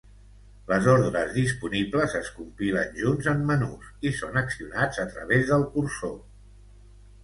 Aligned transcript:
Les 0.69 0.87
ordres 0.93 1.35
disponibles 1.35 2.17
es 2.21 2.33
compilen 2.39 2.99
junts 3.03 3.31
en 3.35 3.47
menús 3.53 3.95
i 4.11 4.17
són 4.25 4.43
accionats 4.45 5.07
a 5.09 5.11
través 5.17 5.49
del 5.55 5.73
cursor. 5.79 6.23